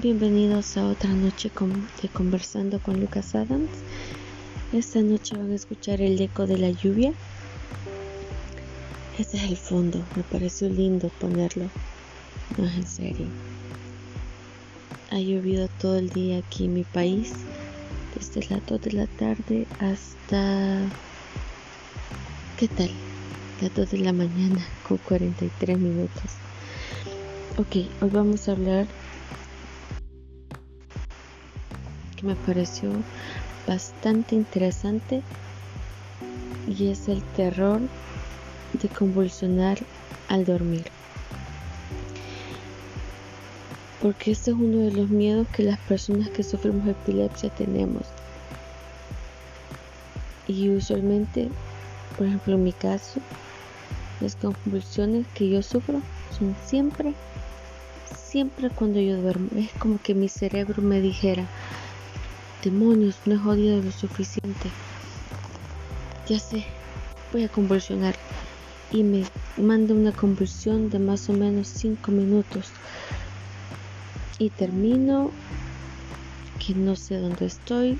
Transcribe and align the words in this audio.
Bienvenidos 0.00 0.78
a 0.78 0.86
otra 0.86 1.10
noche 1.10 1.50
de 2.00 2.08
Conversando 2.08 2.80
con 2.80 2.98
Lucas 2.98 3.34
Adams. 3.34 3.70
Esta 4.72 5.02
noche 5.02 5.36
van 5.36 5.52
a 5.52 5.54
escuchar 5.54 6.00
el 6.00 6.18
eco 6.18 6.46
de 6.46 6.56
la 6.56 6.70
lluvia. 6.70 7.12
Este 9.18 9.36
es 9.36 9.42
el 9.42 9.56
fondo, 9.56 10.02
me 10.16 10.22
pareció 10.22 10.70
lindo 10.70 11.10
ponerlo. 11.20 11.66
No 12.56 12.64
es 12.64 12.74
en 12.74 12.86
serio. 12.86 13.26
Ha 15.10 15.18
llovido 15.18 15.68
todo 15.78 15.98
el 15.98 16.08
día 16.08 16.38
aquí 16.38 16.64
en 16.64 16.74
mi 16.74 16.84
país, 16.84 17.34
desde 18.14 18.48
las 18.48 18.64
2 18.66 18.80
de 18.80 18.92
la 18.92 19.06
tarde 19.06 19.66
hasta... 19.78 20.80
¿Qué 22.56 22.66
tal? 22.66 22.90
Las 23.60 23.74
2 23.74 23.90
de 23.90 23.98
la 23.98 24.14
mañana 24.14 24.66
con 24.88 24.96
43 24.96 25.78
minutos. 25.78 26.32
Ok, 27.58 27.86
hoy 28.00 28.10
vamos 28.10 28.48
a 28.48 28.52
hablar 28.52 28.86
me 32.22 32.36
pareció 32.36 32.90
bastante 33.66 34.34
interesante 34.34 35.22
y 36.68 36.90
es 36.90 37.08
el 37.08 37.22
terror 37.36 37.80
de 38.80 38.88
convulsionar 38.88 39.78
al 40.28 40.44
dormir. 40.44 40.84
Porque 44.00 44.32
este 44.32 44.50
es 44.50 44.56
uno 44.56 44.78
de 44.78 44.92
los 44.92 45.10
miedos 45.10 45.46
que 45.48 45.62
las 45.62 45.78
personas 45.80 46.28
que 46.30 46.42
sufrimos 46.42 46.88
epilepsia 46.88 47.50
tenemos. 47.50 48.02
Y 50.48 50.70
usualmente, 50.70 51.48
por 52.16 52.26
ejemplo 52.26 52.54
en 52.54 52.64
mi 52.64 52.72
caso, 52.72 53.20
las 54.20 54.36
convulsiones 54.36 55.26
que 55.34 55.48
yo 55.48 55.62
sufro 55.62 56.00
son 56.38 56.54
siempre 56.66 57.14
siempre 58.32 58.70
cuando 58.70 58.98
yo 58.98 59.20
duermo. 59.20 59.48
Es 59.56 59.70
como 59.78 60.00
que 60.02 60.14
mi 60.14 60.26
cerebro 60.26 60.80
me 60.80 61.02
dijera, 61.02 61.44
demonios, 62.62 63.16
no 63.26 63.34
he 63.34 63.38
jodido 63.38 63.82
lo 63.82 63.90
suficiente. 63.90 64.70
Ya 66.28 66.38
sé, 66.38 66.64
voy 67.32 67.44
a 67.44 67.48
convulsionar. 67.48 68.14
Y 68.90 69.02
me 69.02 69.24
manda 69.56 69.94
una 69.94 70.12
convulsión 70.12 70.90
de 70.90 70.98
más 70.98 71.28
o 71.28 71.32
menos 71.32 71.68
5 71.68 72.10
minutos. 72.12 72.70
Y 74.38 74.50
termino 74.50 75.30
que 76.64 76.74
no 76.74 76.94
sé 76.96 77.16
dónde 77.16 77.46
estoy, 77.46 77.98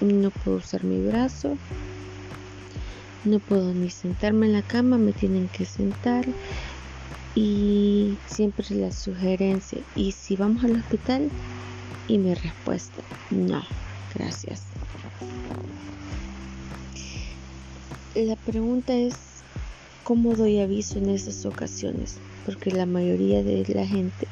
no 0.00 0.30
puedo 0.30 0.56
usar 0.56 0.84
mi 0.84 1.00
brazo, 1.06 1.56
no 3.24 3.38
puedo 3.38 3.72
ni 3.72 3.90
sentarme 3.90 4.46
en 4.46 4.52
la 4.52 4.62
cama, 4.62 4.98
me 4.98 5.12
tienen 5.12 5.48
que 5.48 5.64
sentar 5.64 6.24
y 7.34 8.16
siempre 8.26 8.74
la 8.74 8.90
sugerencia, 8.90 9.78
¿y 9.94 10.12
si 10.12 10.36
vamos 10.36 10.64
al 10.64 10.76
hospital? 10.76 11.30
Y 12.08 12.18
mi 12.18 12.34
respuesta, 12.34 13.02
no, 13.30 13.62
gracias. 14.14 14.62
La 18.14 18.36
pregunta 18.36 18.94
es, 18.94 19.14
¿cómo 20.04 20.34
doy 20.34 20.60
aviso 20.60 20.98
en 20.98 21.08
esas 21.08 21.46
ocasiones? 21.46 22.18
Porque 22.44 22.70
la 22.70 22.86
mayoría 22.86 23.42
de 23.42 23.64
la 23.68 23.86
gente 23.86 24.26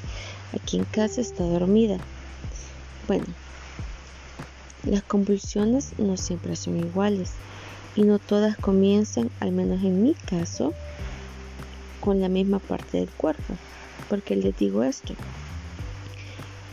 aquí 0.54 0.76
en 0.76 0.84
casa 0.84 1.20
está 1.20 1.44
dormida. 1.44 1.98
Bueno, 3.08 3.24
las 4.84 5.02
convulsiones 5.02 5.98
no 5.98 6.16
siempre 6.16 6.56
son 6.56 6.78
iguales 6.78 7.32
y 7.96 8.02
no 8.02 8.18
todas 8.18 8.56
comienzan, 8.56 9.30
al 9.40 9.52
menos 9.52 9.82
en 9.82 10.02
mi 10.02 10.14
caso, 10.14 10.72
con 12.00 12.20
la 12.20 12.28
misma 12.28 12.58
parte 12.58 12.98
del 12.98 13.10
cuerpo. 13.10 13.54
¿Por 14.08 14.22
qué 14.22 14.36
les 14.36 14.56
digo 14.56 14.82
esto? 14.82 15.14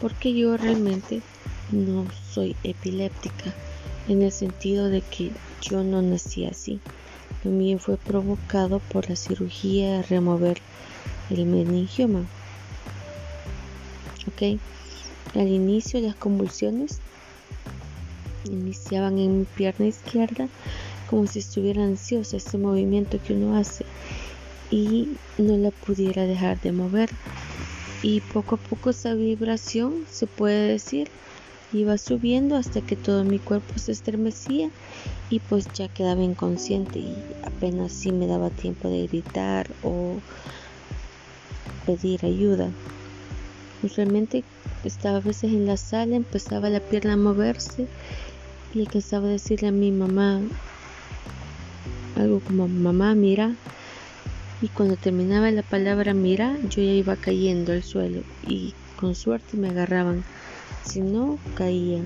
Porque 0.02 0.33
yo 0.33 0.58
realmente 0.58 1.21
no 1.72 2.06
soy 2.32 2.55
epiléptica 2.64 3.54
en 4.08 4.22
el 4.22 4.32
sentido 4.32 4.89
de 4.89 5.02
que 5.02 5.32
yo 5.61 5.83
no 5.83 6.02
nací 6.02 6.45
así. 6.45 6.80
Mío 7.44 7.80
fue 7.80 7.98
provocado 7.98 8.80
por 8.80 9.10
la 9.10 9.16
cirugía 9.16 9.98
de 9.98 10.04
remover 10.04 10.58
el 11.30 11.45
meningioma. 11.45 12.26
Ok, 14.27 14.60
al 15.36 15.48
inicio 15.48 16.02
las 16.02 16.16
convulsiones 16.16 17.00
iniciaban 18.45 19.17
en 19.17 19.39
mi 19.39 19.45
pierna 19.45 19.88
izquierda 19.88 20.48
como 21.10 21.26
si 21.26 21.39
estuviera 21.39 21.83
ansiosa, 21.83 22.38
ese 22.38 22.58
movimiento 22.58 23.20
que 23.26 23.33
uno 23.33 23.58
hace 23.58 23.86
y 24.70 25.08
no 25.38 25.58
la 25.58 25.72
pudiera 25.72 26.23
dejar 26.23 26.60
de 26.60 26.72
mover. 26.72 27.10
Y 28.04 28.22
poco 28.22 28.56
a 28.56 28.58
poco 28.58 28.92
esa 28.92 29.14
vibración, 29.16 30.06
se 30.11 30.27
puede 30.27 30.67
decir, 30.67 31.10
iba 31.72 31.98
subiendo 31.98 32.55
hasta 32.55 32.82
que 32.82 32.95
todo 32.95 33.23
mi 33.23 33.39
cuerpo 33.39 33.78
se 33.78 33.92
estremecía 33.92 34.70
y 35.30 35.39
pues 35.39 35.72
ya 35.73 35.88
quedaba 35.89 36.23
inconsciente 36.23 37.00
y 37.00 37.14
apenas 37.44 37.92
si 37.92 38.11
me 38.11 38.28
daba 38.28 38.50
tiempo 38.50 38.89
de 38.89 39.08
gritar 39.08 39.76
o 39.83 40.22
pedir 41.86 42.26
ayuda. 42.26 42.72
Usualmente 43.83 44.44
estaba 44.83 45.17
a 45.17 45.22
veces 45.22 45.52
en 45.52 45.66
la 45.66 45.77
sala, 45.77 46.16
empezaba 46.16 46.70
la 46.70 46.80
pierna 46.80 47.14
a 47.14 47.17
moverse 47.17 47.88
y 48.73 48.82
empezaba 48.82 49.27
a 49.27 49.32
decirle 49.32 49.70
a 49.70 49.72
mi 49.72 49.92
mamá 49.92 50.42
algo 52.16 52.39
como 52.39 52.67
mamá 52.67 53.14
mira 53.16 53.56
y 54.61 54.70
cuando 54.70 54.98
terminaba 54.98 55.52
la 55.52 55.61
palabra 55.61 56.14
mira 56.14 56.58
yo 56.64 56.82
ya 56.82 56.92
iba 56.92 57.16
cayendo 57.16 57.73
al 57.73 57.83
suelo 57.83 58.23
y 58.44 58.73
con 58.95 59.14
suerte 59.14 59.58
me 59.58 59.70
agarraban, 59.70 60.23
si 60.87 61.02
no 61.02 61.37
caía. 61.53 62.03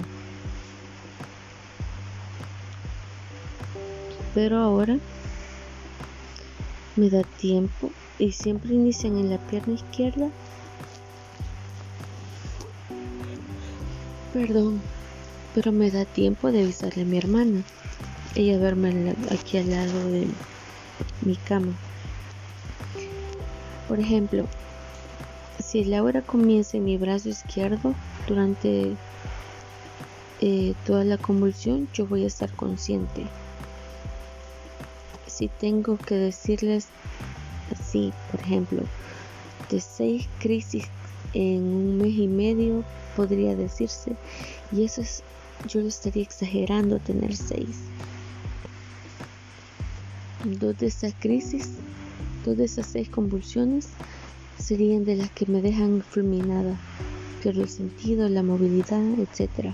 Pero 4.33 4.57
ahora 4.57 4.97
me 6.95 7.09
da 7.09 7.21
tiempo 7.23 7.91
y 8.17 8.31
siempre 8.31 8.73
inician 8.73 9.17
en 9.17 9.29
la 9.29 9.37
pierna 9.37 9.73
izquierda. 9.73 10.31
Perdón, 14.33 14.81
pero 15.53 15.71
me 15.71 15.91
da 15.91 16.05
tiempo 16.05 16.51
de 16.51 16.61
avisarle 16.61 17.03
a 17.03 17.05
mi 17.05 17.17
hermana. 17.17 17.63
Ella 18.35 18.57
duerme 18.57 19.13
aquí 19.29 19.57
al 19.57 19.69
lado 19.69 20.09
de 20.09 20.27
mi 21.21 21.35
cama. 21.35 21.73
Por 23.87 23.99
ejemplo, 23.99 24.47
si 25.59 25.83
Laura 25.83 26.21
comienza 26.21 26.77
en 26.77 26.85
mi 26.85 26.97
brazo 26.97 27.29
izquierdo 27.29 27.93
durante 28.31 28.95
eh, 30.39 30.73
toda 30.85 31.03
la 31.03 31.17
convulsión, 31.17 31.89
yo 31.93 32.07
voy 32.07 32.23
a 32.23 32.27
estar 32.27 32.49
consciente. 32.55 33.25
Si 35.27 35.49
tengo 35.59 35.97
que 35.97 36.15
decirles 36.15 36.87
así, 37.71 38.13
por 38.31 38.39
ejemplo, 38.39 38.83
de 39.69 39.81
seis 39.81 40.29
crisis 40.39 40.85
en 41.33 41.61
un 41.61 41.97
mes 41.97 42.13
y 42.13 42.27
medio, 42.27 42.85
podría 43.17 43.53
decirse, 43.53 44.15
y 44.71 44.85
eso 44.85 45.01
es, 45.01 45.23
yo 45.67 45.81
lo 45.81 45.89
estaría 45.89 46.23
exagerando 46.23 46.99
tener 46.99 47.35
seis. 47.35 47.75
Dos 50.45 50.77
de 50.79 50.87
esas 50.87 51.13
crisis 51.19 51.69
Todas 52.43 52.71
esas 52.71 52.87
seis 52.87 53.07
convulsiones 53.07 53.89
serían 54.57 55.05
de 55.05 55.15
las 55.15 55.29
que 55.29 55.45
me 55.45 55.61
dejan 55.61 56.01
fulminada, 56.01 56.75
el 57.49 57.67
sentido, 57.67 58.29
la 58.29 58.43
movilidad, 58.43 59.03
etc. 59.19 59.73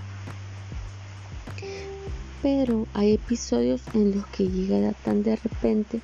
Pero 2.42 2.86
hay 2.94 3.14
episodios 3.14 3.82
en 3.94 4.16
los 4.16 4.26
que 4.28 4.48
llega 4.48 4.92
tan 4.92 5.22
de 5.22 5.36
repente, 5.36 6.00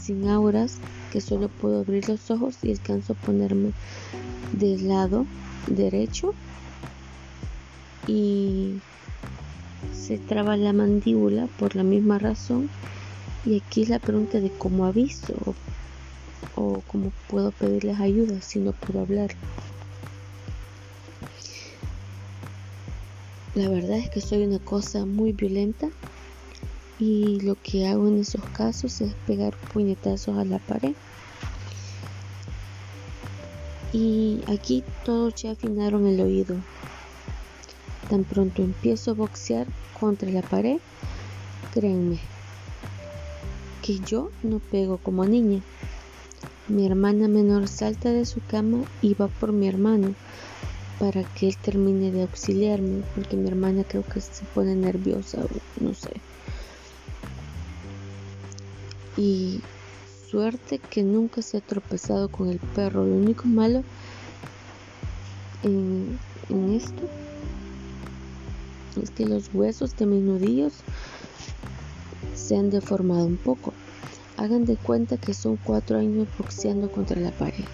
sin 0.00 0.28
auras, 0.28 0.78
que 1.10 1.20
solo 1.20 1.48
puedo 1.48 1.80
abrir 1.80 2.08
los 2.08 2.30
ojos 2.30 2.56
y 2.62 2.72
alcanzo 2.72 3.12
a 3.12 3.16
ponerme 3.16 3.72
del 4.52 4.88
lado 4.88 5.26
derecho 5.68 6.34
y 8.06 8.74
se 9.92 10.18
traba 10.18 10.56
la 10.56 10.72
mandíbula 10.72 11.48
por 11.58 11.76
la 11.76 11.82
misma 11.82 12.18
razón. 12.18 12.68
Y 13.46 13.60
aquí 13.60 13.82
es 13.82 13.88
la 13.90 13.98
pregunta 13.98 14.40
de 14.40 14.50
cómo 14.50 14.86
aviso 14.86 15.34
o 16.56 16.82
cómo 16.90 17.12
puedo 17.28 17.50
pedirles 17.50 18.00
ayuda 18.00 18.40
si 18.40 18.58
no 18.58 18.72
puedo 18.72 19.00
hablar. 19.00 19.30
La 23.54 23.68
verdad 23.68 23.98
es 23.98 24.10
que 24.10 24.20
soy 24.20 24.42
una 24.42 24.58
cosa 24.58 25.06
muy 25.06 25.32
violenta 25.32 25.88
y 26.98 27.40
lo 27.42 27.56
que 27.62 27.86
hago 27.86 28.08
en 28.08 28.18
esos 28.18 28.42
casos 28.46 29.00
es 29.00 29.14
pegar 29.26 29.54
puñetazos 29.72 30.36
a 30.36 30.44
la 30.44 30.58
pared. 30.58 30.94
Y 33.92 34.40
aquí 34.48 34.82
todos 35.04 35.34
ya 35.36 35.52
afinaron 35.52 36.06
el 36.08 36.20
oído. 36.20 36.56
Tan 38.10 38.24
pronto 38.24 38.60
empiezo 38.62 39.12
a 39.12 39.14
boxear 39.14 39.68
contra 40.00 40.28
la 40.30 40.42
pared, 40.42 40.78
créanme 41.72 42.18
que 43.82 44.00
yo 44.00 44.30
no 44.42 44.58
pego 44.58 44.96
como 44.96 45.26
niña. 45.26 45.60
Mi 46.68 46.86
hermana 46.86 47.28
menor 47.28 47.68
salta 47.68 48.10
de 48.10 48.24
su 48.24 48.40
cama 48.48 48.82
y 49.00 49.14
va 49.14 49.28
por 49.28 49.52
mi 49.52 49.68
hermano, 49.68 50.14
para 50.98 51.24
que 51.24 51.48
él 51.48 51.56
termine 51.56 52.10
de 52.10 52.22
auxiliarme, 52.22 53.02
porque 53.14 53.36
mi 53.36 53.48
hermana 53.48 53.84
creo 53.84 54.04
que 54.04 54.20
se 54.20 54.44
pone 54.54 54.74
nerviosa 54.76 55.38
no 55.80 55.94
sé. 55.94 56.10
Y 59.16 59.60
suerte 60.30 60.78
que 60.78 61.02
nunca 61.02 61.42
se 61.42 61.58
ha 61.58 61.60
tropezado 61.60 62.28
con 62.28 62.48
el 62.48 62.58
perro. 62.58 63.04
Lo 63.04 63.14
único 63.14 63.46
malo 63.46 63.82
en, 65.62 66.18
en 66.48 66.74
esto 66.74 67.08
es 69.00 69.10
que 69.10 69.26
los 69.26 69.50
huesos 69.52 69.96
de 69.96 70.06
mis 70.06 70.22
nudillos 70.22 70.74
se 72.34 72.56
han 72.56 72.70
deformado 72.70 73.26
un 73.26 73.36
poco. 73.36 73.72
Hagan 74.36 74.64
de 74.64 74.76
cuenta 74.76 75.16
que 75.16 75.34
son 75.34 75.56
cuatro 75.56 75.98
años 75.98 76.28
boxeando 76.38 76.90
contra 76.90 77.20
la 77.20 77.30
pared. 77.30 77.64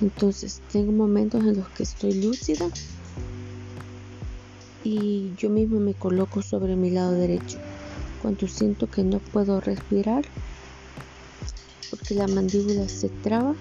Entonces 0.00 0.62
tengo 0.70 0.92
momentos 0.92 1.44
en 1.44 1.56
los 1.56 1.68
que 1.70 1.82
estoy 1.82 2.14
lúcida 2.14 2.68
y 4.84 5.34
yo 5.36 5.50
mismo 5.50 5.80
me 5.80 5.94
coloco 5.94 6.40
sobre 6.40 6.76
mi 6.76 6.90
lado 6.90 7.12
derecho 7.12 7.58
cuando 8.22 8.46
siento 8.46 8.86
que 8.86 9.02
no 9.02 9.18
puedo 9.18 9.60
respirar 9.60 10.24
porque 11.90 12.14
la 12.14 12.28
mandíbula 12.28 12.88
se 12.88 13.08
traba. 13.08 13.54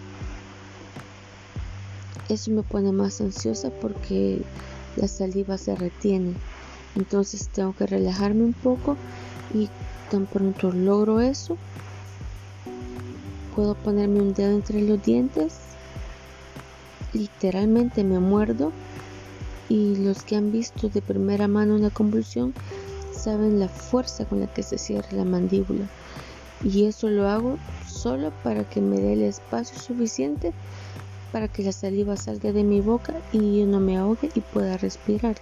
Eso 2.30 2.51
me 2.51 2.62
pone 2.63 2.92
más 2.92 3.19
ansiosa 3.22 3.72
porque 3.81 4.42
la 4.95 5.07
saliva 5.07 5.57
se 5.57 5.75
retiene. 5.75 6.36
Entonces 6.95 7.50
tengo 7.50 7.74
que 7.74 7.88
relajarme 7.88 8.44
un 8.44 8.54
poco 8.54 8.98
y 9.54 9.69
tan 10.10 10.25
pronto 10.28 10.72
logro 10.72 11.19
eso, 11.19 11.57
puedo 13.56 13.75
ponerme 13.75 14.22
un 14.22 14.33
dedo 14.33 14.51
entre 14.51 14.81
los 14.81 15.01
dientes 15.01 15.67
literalmente 17.18 18.04
me 18.04 18.19
muerdo 18.19 18.72
y 19.69 19.96
los 19.98 20.24
que 20.24 20.36
han 20.36 20.52
visto 20.52 20.88
de 20.90 21.02
primera 21.02 21.48
mano 21.48 21.75
una 21.75 21.90
convulsión 21.90 22.54
saben 23.12 23.60
la 23.60 23.68
fuerza 23.68 24.25
con 24.25 24.40
la 24.40 24.48
que 24.48 24.64
se 24.64 24.78
cierra 24.78 25.10
la 25.12 25.25
mandíbula 25.25 25.88
y 26.64 26.86
eso 26.86 27.10
lo 27.10 27.28
hago 27.28 27.58
solo 27.86 28.31
para 28.44 28.64
que 28.64 28.81
me 28.81 29.00
dé 29.00 29.14
el 29.14 29.24
espacio 29.24 29.78
suficiente 29.78 30.54
para 31.31 31.48
que 31.48 31.64
la 31.64 31.72
saliva 31.72 32.16
salga 32.18 32.52
de 32.52 32.64
mi 32.64 32.81
boca 32.81 33.14
y 33.31 33.60
yo 33.60 33.66
no 33.66 33.80
me 33.80 33.98
ahogue 33.98 34.30
y 34.34 34.40
pueda 34.40 34.78
respirar. 34.78 35.36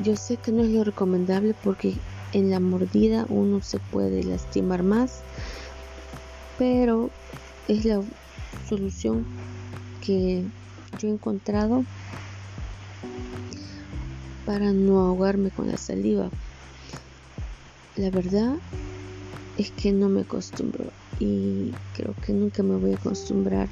Yo 0.00 0.16
sé 0.16 0.36
que 0.36 0.52
no 0.52 0.62
es 0.62 0.70
lo 0.70 0.84
recomendable 0.84 1.54
porque 1.64 1.94
en 2.32 2.50
la 2.50 2.60
mordida 2.60 3.26
uno 3.28 3.62
se 3.62 3.78
puede 3.78 4.22
lastimar 4.24 4.82
más, 4.82 5.22
pero 6.58 7.10
es 7.68 7.84
la 7.84 8.02
solución 8.68 9.26
que 10.00 10.44
yo 10.98 11.08
he 11.08 11.12
encontrado 11.12 11.84
para 14.44 14.72
no 14.72 15.00
ahogarme 15.00 15.50
con 15.50 15.68
la 15.68 15.76
saliva. 15.76 16.30
La 17.96 18.10
verdad 18.10 18.56
es 19.56 19.70
que 19.70 19.92
no 19.92 20.08
me 20.08 20.22
acostumbro 20.22 20.92
y 21.18 21.72
creo 21.94 22.14
que 22.14 22.32
nunca 22.32 22.62
me 22.62 22.76
voy 22.76 22.92
a 22.92 22.96
acostumbrar. 22.96 23.68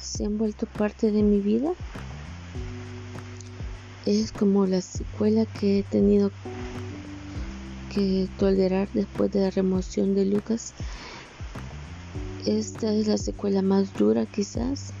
Se 0.00 0.24
han 0.24 0.38
vuelto 0.38 0.66
parte 0.66 1.10
de 1.10 1.22
mi 1.22 1.40
vida. 1.40 1.72
Es 4.06 4.32
como 4.32 4.66
la 4.66 4.80
secuela 4.80 5.44
que 5.46 5.80
he 5.80 5.82
tenido 5.82 6.30
que 7.94 8.28
tolerar 8.38 8.88
después 8.92 9.30
de 9.30 9.40
la 9.40 9.50
remoción 9.50 10.14
de 10.14 10.26
Lucas 10.26 10.74
esta 12.46 12.92
es 12.92 13.06
la 13.06 13.18
secuela 13.18 13.60
más 13.60 13.92
dura 13.94 14.24
quizás. 14.26 14.92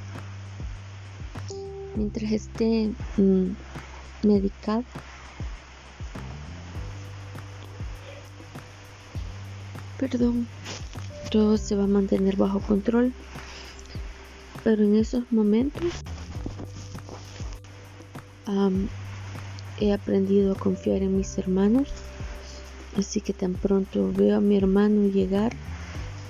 Mientras 1.94 2.30
esté 2.32 2.90
mm, 3.16 4.26
medicado. 4.26 4.84
Perdón, 9.98 10.46
todo 11.30 11.56
se 11.56 11.74
va 11.74 11.84
a 11.84 11.88
mantener 11.88 12.36
bajo 12.36 12.60
control. 12.60 13.12
Pero 14.62 14.82
en 14.82 14.96
esos 14.96 15.30
momentos 15.30 15.92
he 19.78 19.92
aprendido 19.92 20.52
a 20.52 20.58
confiar 20.58 21.02
en 21.02 21.16
mis 21.16 21.36
hermanos. 21.38 21.88
Así 22.96 23.20
que 23.20 23.32
tan 23.32 23.54
pronto 23.54 24.10
veo 24.12 24.36
a 24.36 24.40
mi 24.40 24.56
hermano 24.56 25.06
llegar, 25.08 25.52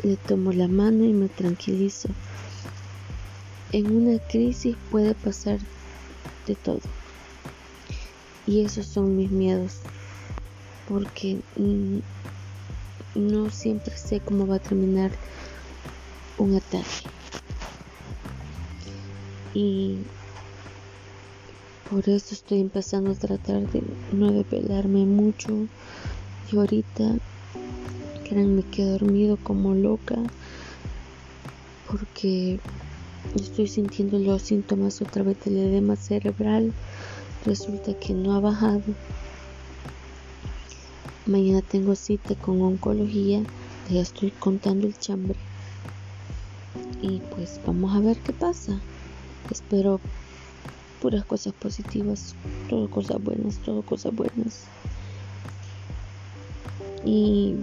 le 0.03 0.17
tomo 0.17 0.53
la 0.53 0.69
mano 0.69 1.05
y 1.05 1.13
me 1.13 1.29
tranquilizo. 1.29 2.09
En 3.73 3.91
una 3.91 4.19
crisis 4.19 4.77
puede 4.91 5.15
pasar 5.15 5.59
de 6.47 6.55
todo. 6.55 6.81
Y 8.47 8.65
esos 8.65 8.87
son 8.87 9.17
mis 9.17 9.31
miedos. 9.31 9.81
Porque 10.89 11.41
no 13.15 13.51
siempre 13.51 13.97
sé 13.97 14.21
cómo 14.21 14.47
va 14.47 14.57
a 14.57 14.61
terminar 14.61 15.11
un 16.39 16.55
ataque. 16.55 17.11
Y 19.53 19.99
por 21.91 22.09
eso 22.09 22.35
estoy 22.35 22.61
empezando 22.61 23.11
a 23.13 23.15
tratar 23.15 23.67
de 23.73 23.83
no 24.13 24.31
depelarme 24.31 25.07
mucho. 25.07 25.67
Y 26.53 26.57
ahorita 26.57 27.17
Créanme 28.29 28.65
que 28.65 28.83
he 28.83 28.87
dormido 28.87 29.37
como 29.37 29.75
loca 29.75 30.17
porque 31.89 32.59
estoy 33.37 33.69
sintiendo 33.69 34.19
los 34.19 34.43
síntomas 34.43 35.01
otra 35.01 35.23
vez 35.23 35.39
del 35.45 35.59
edema 35.59 35.95
cerebral. 35.95 36.73
Resulta 37.45 37.95
que 37.95 38.15
no 38.15 38.35
ha 38.35 38.41
bajado. 38.41 38.83
Mañana 41.27 41.63
tengo 41.63 41.95
cita 41.95 42.35
con 42.35 42.61
oncología. 42.63 43.43
Ya 43.91 44.01
estoy 44.01 44.33
contando 44.33 44.89
el 44.89 44.99
chambre. 44.99 45.39
Y 47.03 47.21
pues 47.37 47.61
vamos 47.65 47.95
a 47.95 48.01
ver 48.01 48.17
qué 48.19 48.33
pasa. 48.33 48.81
Espero 49.53 50.01
puras 51.01 51.25
cosas 51.25 51.53
positivas, 51.53 52.35
todo 52.69 52.91
cosas 52.91 53.23
buenas, 53.23 53.59
todo 53.59 53.83
cosas 53.83 54.13
buenas. 54.13 54.65
Y 57.05 57.55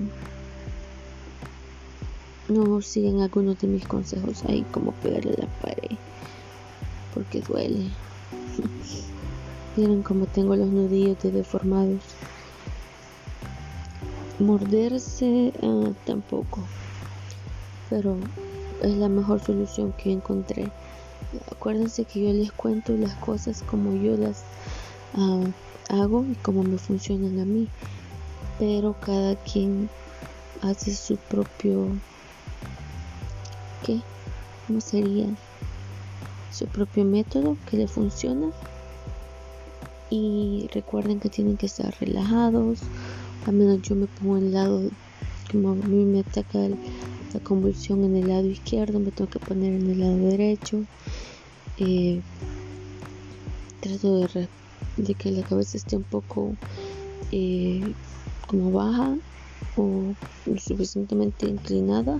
no 2.50 2.82
siguen 2.82 3.22
algunos 3.22 3.60
de 3.60 3.68
mis 3.68 3.86
consejos 3.86 4.44
ahí 4.46 4.64
como 4.72 4.92
pegarle 4.92 5.36
la 5.38 5.48
pared 5.62 5.98
porque 7.14 7.42
duele. 7.42 7.90
Miren 9.76 10.04
como 10.04 10.26
tengo 10.26 10.56
los 10.56 10.68
nudillos 10.68 11.22
de 11.22 11.32
deformados. 11.32 12.02
Morderse 14.40 15.54
ah, 15.62 15.92
tampoco 16.06 16.62
pero 17.90 18.18
es 18.82 18.96
la 18.98 19.08
mejor 19.08 19.40
solución 19.40 19.94
que 19.94 20.12
encontré. 20.12 20.72
Acuérdense 21.52 22.06
que 22.06 22.24
yo 22.24 22.34
les 22.34 22.52
cuento 22.52 22.98
las 22.98 23.14
cosas 23.16 23.62
como 23.64 23.94
yo 23.94 24.18
las 24.18 24.44
ah, 25.16 25.44
hago 25.90 26.26
y 26.26 26.36
como 26.36 26.64
me 26.64 26.78
funcionan 26.78 27.40
a 27.40 27.46
mí 27.46 27.70
pero 28.60 28.96
cada 29.00 29.36
quien 29.36 29.90
hace 30.62 30.96
su 30.96 31.18
propio 31.18 31.90
qué, 33.84 34.02
cómo 34.68 34.82
sería 34.82 35.28
su 36.52 36.68
propio 36.68 37.04
método 37.06 37.58
que 37.70 37.78
le 37.78 37.88
funciona. 37.88 38.52
Y 40.10 40.70
recuerden 40.74 41.20
que 41.20 41.30
tienen 41.30 41.58
que 41.58 41.66
estar 41.66 41.94
relajados. 42.00 42.80
Al 43.48 43.54
menos 43.54 43.82
yo 43.82 43.96
me 43.96 44.08
pongo 44.08 44.38
en 44.38 44.46
el 44.46 44.54
lado, 44.54 44.90
como 45.52 45.72
a 45.72 45.76
mí 45.76 46.06
me 46.06 46.20
ataca 46.20 46.60
la 46.60 47.40
convulsión 47.44 48.04
en 48.04 48.16
el 48.16 48.28
lado 48.28 48.46
izquierdo, 48.46 49.00
me 49.00 49.12
tengo 49.12 49.30
que 49.30 49.40
poner 49.40 49.74
en 49.74 49.90
el 49.90 50.00
lado 50.00 50.18
derecho. 50.18 50.84
Eh, 51.78 52.22
trato 53.82 54.20
de, 54.20 54.48
de, 54.98 55.14
que 55.16 55.32
la 55.32 55.42
cabeza 55.44 55.78
esté 55.78 55.98
un 55.98 56.04
poco 56.04 56.54
eh, 57.32 57.82
como 58.48 58.72
baja 58.72 59.18
o 59.76 60.14
suficientemente 60.58 61.48
inclinada 61.48 62.20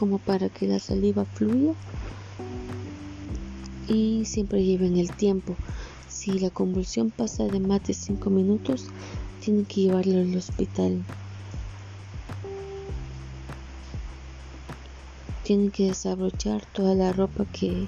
como 0.00 0.16
para 0.16 0.48
que 0.48 0.66
la 0.66 0.78
saliva 0.78 1.26
fluya 1.26 1.74
y 3.86 4.24
siempre 4.24 4.64
lleven 4.64 4.96
el 4.96 5.12
tiempo. 5.12 5.56
Si 6.08 6.38
la 6.38 6.48
convulsión 6.48 7.10
pasa 7.10 7.44
de 7.44 7.60
más 7.60 7.86
de 7.86 7.92
5 7.92 8.30
minutos, 8.30 8.86
tienen 9.44 9.66
que 9.66 9.82
llevarlo 9.82 10.20
al 10.20 10.34
hospital. 10.34 11.04
Tienen 15.42 15.70
que 15.70 15.88
desabrochar 15.88 16.64
toda 16.72 16.94
la 16.94 17.12
ropa 17.12 17.44
que 17.52 17.86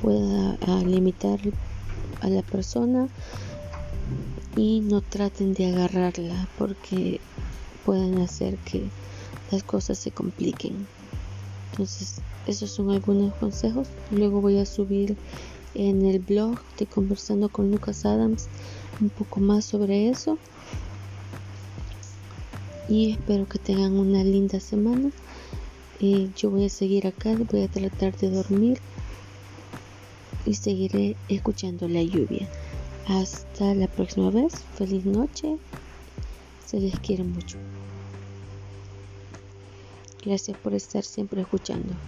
pueda 0.00 0.56
ah, 0.66 0.82
limitar 0.86 1.40
a 2.22 2.28
la 2.28 2.40
persona 2.40 3.06
y 4.56 4.80
no 4.80 5.02
traten 5.02 5.52
de 5.52 5.66
agarrarla 5.66 6.48
porque 6.56 7.20
pueden 7.84 8.18
hacer 8.20 8.56
que 8.56 8.88
las 9.50 9.62
cosas 9.62 9.98
se 9.98 10.10
compliquen. 10.10 10.86
Entonces, 11.74 12.20
esos 12.46 12.70
son 12.70 12.90
algunos 12.92 13.34
consejos. 13.34 13.88
Luego 14.12 14.40
voy 14.40 14.58
a 14.58 14.64
subir 14.64 15.16
en 15.74 16.06
el 16.06 16.20
blog 16.20 16.56
de 16.78 16.86
Conversando 16.86 17.48
con 17.48 17.72
Lucas 17.72 18.06
Adams 18.06 18.46
un 19.00 19.08
poco 19.08 19.40
más 19.40 19.64
sobre 19.64 20.08
eso. 20.08 20.38
Y 22.88 23.10
espero 23.10 23.48
que 23.48 23.58
tengan 23.58 23.94
una 23.94 24.22
linda 24.22 24.60
semana. 24.60 25.10
Yo 26.36 26.50
voy 26.50 26.66
a 26.66 26.68
seguir 26.68 27.08
acá, 27.08 27.34
voy 27.50 27.62
a 27.62 27.68
tratar 27.68 28.16
de 28.18 28.30
dormir 28.30 28.78
y 30.46 30.54
seguiré 30.54 31.16
escuchando 31.28 31.88
la 31.88 32.04
lluvia. 32.04 32.46
Hasta 33.08 33.74
la 33.74 33.88
próxima 33.88 34.30
vez. 34.30 34.54
Feliz 34.76 35.04
noche. 35.04 35.56
Se 36.64 36.78
les 36.78 36.96
quiere 37.00 37.24
mucho. 37.24 37.58
Gracias 40.24 40.56
por 40.56 40.74
estar 40.74 41.04
siempre 41.04 41.40
escuchando. 41.42 42.00